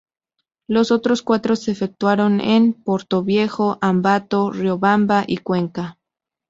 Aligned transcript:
Los 0.67 0.89
otros 0.89 1.21
cuatro 1.21 1.55
se 1.55 1.69
efectuaron 1.69 2.39
en 2.41 2.73
Portoviejo, 2.73 3.77
Ambato, 3.81 4.49
Riobamba 4.49 5.25
y 5.27 5.37
Cuenca. 5.37 5.99